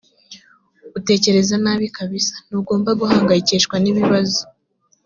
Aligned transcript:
utekereza 0.97 1.55
nabi 1.63 1.87
kabisa.ntugomba 1.97 2.89
guhangayikishwa 2.99 3.75
nibibazo. 3.79 4.41